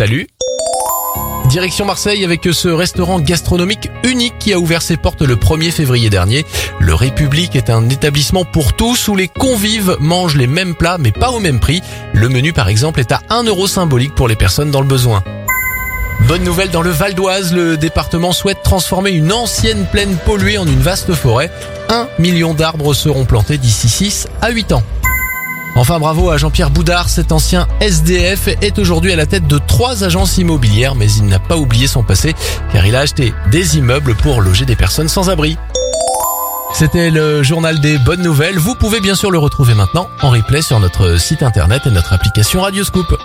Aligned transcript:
Salut 0.00 0.28
Direction 1.50 1.84
Marseille 1.84 2.24
avec 2.24 2.48
ce 2.50 2.68
restaurant 2.68 3.20
gastronomique 3.20 3.90
unique 4.02 4.38
qui 4.38 4.54
a 4.54 4.58
ouvert 4.58 4.80
ses 4.80 4.96
portes 4.96 5.20
le 5.20 5.36
1er 5.36 5.70
février 5.70 6.08
dernier. 6.08 6.46
Le 6.78 6.94
République 6.94 7.54
est 7.54 7.68
un 7.68 7.86
établissement 7.90 8.46
pour 8.46 8.72
tous 8.72 9.08
où 9.08 9.14
les 9.14 9.28
convives 9.28 9.98
mangent 10.00 10.38
les 10.38 10.46
mêmes 10.46 10.74
plats 10.74 10.96
mais 10.98 11.12
pas 11.12 11.32
au 11.32 11.38
même 11.38 11.60
prix. 11.60 11.82
Le 12.14 12.30
menu 12.30 12.54
par 12.54 12.70
exemple 12.70 12.98
est 12.98 13.12
à 13.12 13.20
1 13.28 13.42
euro 13.42 13.66
symbolique 13.66 14.14
pour 14.14 14.26
les 14.26 14.36
personnes 14.36 14.70
dans 14.70 14.80
le 14.80 14.86
besoin. 14.86 15.22
Bonne 16.26 16.44
nouvelle 16.44 16.70
dans 16.70 16.80
le 16.80 16.88
Val 16.88 17.12
d'Oise, 17.12 17.52
le 17.52 17.76
département 17.76 18.32
souhaite 18.32 18.62
transformer 18.62 19.10
une 19.10 19.34
ancienne 19.34 19.84
plaine 19.92 20.16
polluée 20.24 20.56
en 20.56 20.66
une 20.66 20.80
vaste 20.80 21.12
forêt. 21.12 21.50
Un 21.90 22.08
million 22.18 22.54
d'arbres 22.54 22.94
seront 22.94 23.26
plantés 23.26 23.58
d'ici 23.58 23.90
6 23.90 24.28
à 24.40 24.48
8 24.48 24.72
ans. 24.72 24.82
Enfin 25.76 25.98
bravo 25.98 26.30
à 26.30 26.36
Jean-Pierre 26.36 26.70
Boudard, 26.70 27.08
cet 27.08 27.32
ancien 27.32 27.66
SDF 27.80 28.48
est 28.60 28.78
aujourd'hui 28.78 29.12
à 29.12 29.16
la 29.16 29.26
tête 29.26 29.46
de 29.46 29.58
trois 29.58 30.04
agences 30.04 30.36
immobilières 30.36 30.94
mais 30.94 31.10
il 31.12 31.26
n'a 31.26 31.38
pas 31.38 31.56
oublié 31.56 31.86
son 31.86 32.02
passé 32.02 32.34
car 32.72 32.86
il 32.86 32.96
a 32.96 33.00
acheté 33.00 33.32
des 33.50 33.78
immeubles 33.78 34.14
pour 34.16 34.40
loger 34.42 34.64
des 34.66 34.76
personnes 34.76 35.08
sans 35.08 35.30
abri. 35.30 35.56
C'était 36.72 37.10
le 37.10 37.42
journal 37.42 37.80
des 37.80 37.98
bonnes 37.98 38.22
nouvelles, 38.22 38.58
vous 38.58 38.74
pouvez 38.74 39.00
bien 39.00 39.14
sûr 39.14 39.30
le 39.30 39.38
retrouver 39.38 39.74
maintenant 39.74 40.08
en 40.22 40.30
replay 40.30 40.62
sur 40.62 40.80
notre 40.80 41.18
site 41.18 41.42
internet 41.42 41.82
et 41.86 41.90
notre 41.90 42.12
application 42.12 42.60
Radioscoop. 42.60 43.16